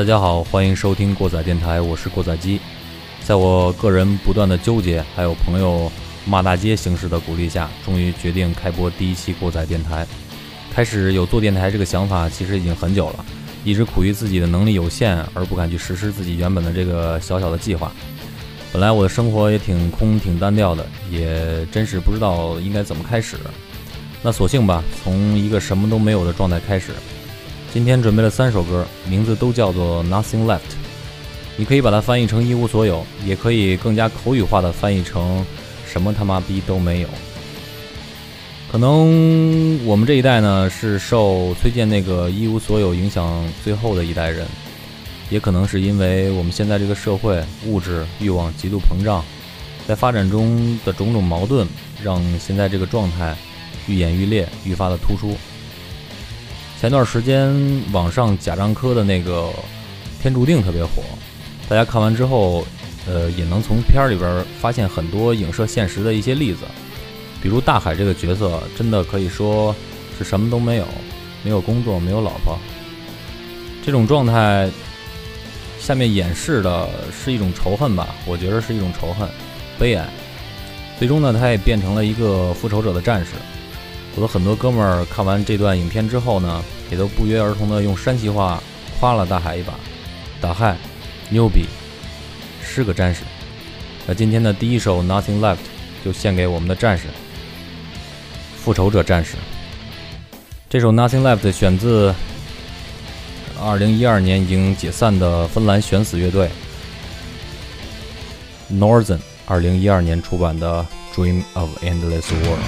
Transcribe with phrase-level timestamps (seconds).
[0.00, 2.58] 大家好，欢迎收听过载电台，我是过载机。
[3.22, 5.92] 在我个人不断的纠结，还有朋友
[6.24, 10.06] 骂大街形式的鼓励下，终于决定开播第一期过载电台。
[10.72, 13.24] 开始有做电台这个想法，其实已经很久了，
[13.62, 17.92] 一直苦于自己的能力有限，而不敢去实施自己原本的这个小小的计划。
[18.72, 23.36] 本来我的生活也挺空、挺单调的，也真是不知道应该怎么开始。
[24.22, 26.92] 那索性吧，从一个什么都没有的状态开始。
[27.72, 30.58] 今天准备了三首歌，名字都叫做 Nothing Left。
[31.56, 35.46] 你可以把它翻译成一无所有，也可以更加口语化的翻译成
[35.86, 37.08] 什么他妈逼都没有。
[38.72, 44.44] 可能我们这一代呢，是受崔健那个一无所有影响最后的一代人，
[45.30, 49.24] 也可能是因为我们现在这个社会物质欲望极度膨胀，
[49.86, 51.68] 在发展中的种种矛盾，
[52.02, 53.36] 让现在这个状态。
[53.86, 55.34] 愈演愈烈，愈发的突出。
[56.80, 57.54] 前段时间
[57.92, 59.42] 网上贾樟柯的那个
[60.22, 61.02] 《天注定》特别火，
[61.68, 62.64] 大家看完之后，
[63.06, 66.60] 呃，也能从片儿里边发现很多影射现实的一些例子。
[67.42, 69.76] 比如大海这个角色，真的可以说
[70.16, 70.86] 是什么都没有，
[71.44, 72.58] 没有工作，没有老婆，
[73.84, 74.66] 这种状态，
[75.78, 78.08] 下面演示的是一种仇恨吧？
[78.24, 79.28] 我觉得是一种仇恨，
[79.78, 80.08] 悲哀。
[80.98, 83.32] 最终呢，他也变成了一个复仇者的战士。
[84.16, 88.62] 我的很多哥们儿看完这段影片之后呢，也都不约而同的用山西话
[88.98, 89.74] 夸了大海一把。
[90.40, 90.76] 大海，
[91.28, 91.66] 牛逼，
[92.62, 93.22] 是个战士。
[94.06, 95.56] 那今天的第一首《Nothing Left》
[96.04, 97.04] 就献给我们的战士——
[98.64, 99.36] 复仇者战士。
[100.68, 102.14] 这首《Nothing Left》选自
[103.60, 106.48] 2012年已经解散的芬兰悬死乐队
[108.72, 110.86] Northern 2012年出版的
[111.16, 112.58] 《Dream of Endless World》。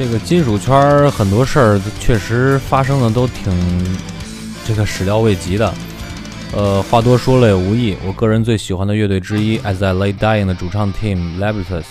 [0.00, 3.52] 这个金属圈很多事儿确实发生的都挺
[4.66, 5.74] 这个始料未及的。
[6.54, 7.94] 呃，话多说了也无益。
[8.06, 11.84] 我个人最喜欢的乐队之一，As I Lay Dying 的主唱 Tim Levitas，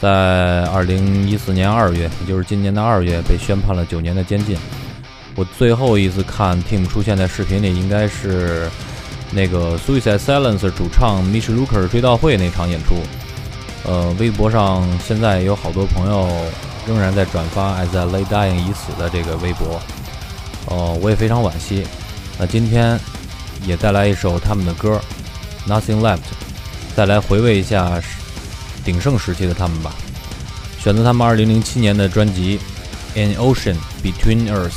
[0.00, 4.56] 在二零一四年二月，也就是今年的二月，被宣判了九年的监禁。
[5.34, 8.66] 我最后一次看 Tim 出现在视频里，应该是
[9.30, 12.94] 那个 Suicide Silence 主唱 Mitch Luker 追悼会那场演出。
[13.84, 16.26] 呃，微博上现在有好多朋友
[16.86, 19.80] 仍然在转发 As I Lay Dying 已死的这个微博。
[20.66, 21.86] 哦，我也非常惋惜。
[22.38, 22.98] 那今天。
[23.64, 25.00] 也带来一首他们的歌
[25.68, 26.18] 《Nothing Left》，
[26.94, 28.00] 再来回味一下
[28.84, 29.92] 鼎盛时期的他们吧。
[30.78, 32.60] 选择他们2007年的专辑
[33.18, 33.74] 《An Ocean
[34.04, 34.70] Between Earth》。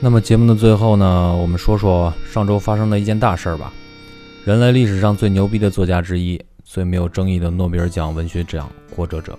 [0.00, 3.72] 那么节目的最后呢，我们说说上周发生的一件大事儿吧。
[4.44, 9.36] 人类历史上最牛逼的作家之一，最没有争议的诺贝尔奖文学奖获得者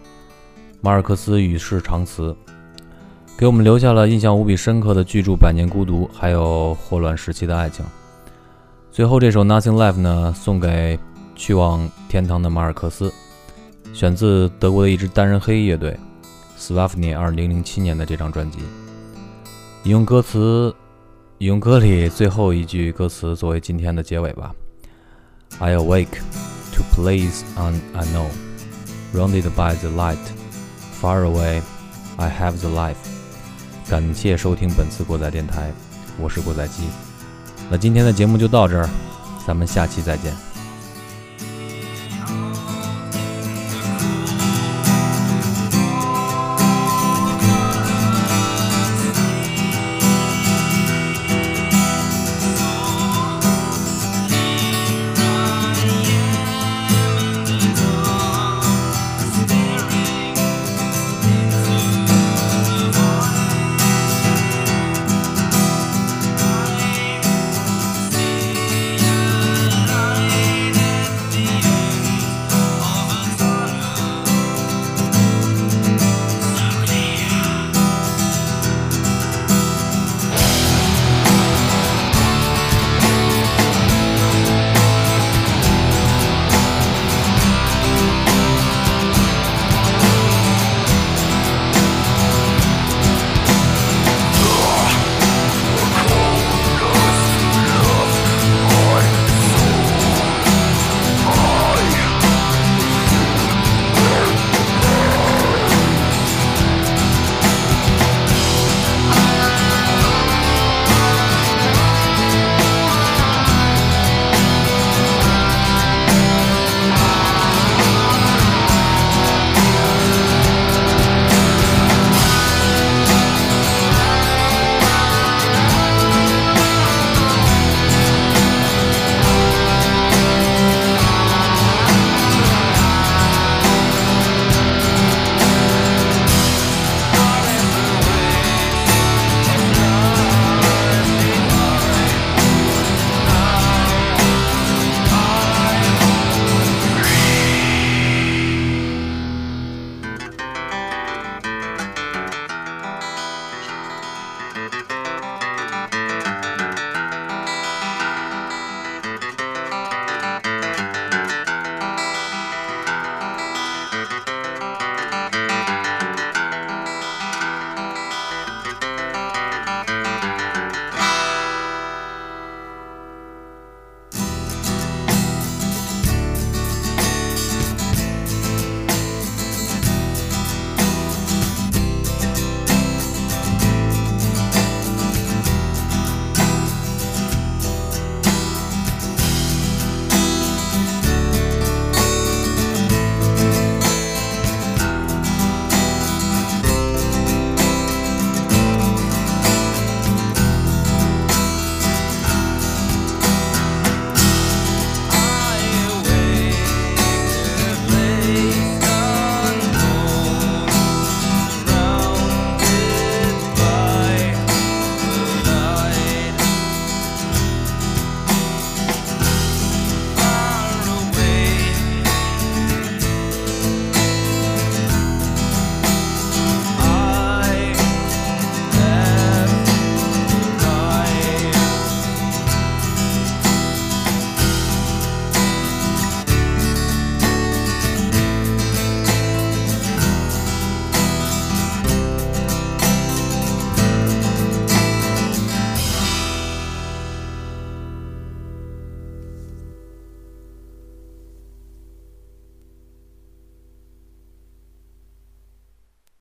[0.82, 2.36] 马尔克斯与世长辞，
[3.38, 7.86] 给我们留下了印象无比深刻的巨著《百年孤独》，还有霍乱时期的爱情。
[8.92, 11.00] 最后这首《Nothing Left》呢，送给
[11.38, 13.12] 去往天堂的马尔克斯，
[13.94, 15.98] 选自德国的一支单人黑乐队
[16.58, 18.60] s w a f n i 2007年的这张专辑。
[19.86, 20.76] 引用歌词，
[21.38, 24.54] 引用歌里最后一句歌词作为今天的结尾吧。
[25.58, 26.20] I awake
[26.74, 28.30] to place unknown,
[29.14, 30.18] rounded by the light,
[31.02, 31.62] far away,
[32.18, 32.96] I have the life。
[33.90, 35.72] 感谢收听本次过载电台，
[36.20, 36.84] 我是过载机。
[37.72, 38.90] 那今天的节目就到这儿，
[39.48, 40.49] 咱们下期再见。